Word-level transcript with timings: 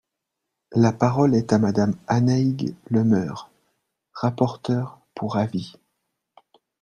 La 0.73 0.93
parole 0.93 1.35
est 1.35 1.53
à 1.53 1.59
Madame 1.59 1.93
Annaïg 2.07 2.73
Le 2.89 3.03
Meur, 3.03 3.51
rapporteure 4.15 4.99
pour 5.13 5.37
avis. 5.37 5.75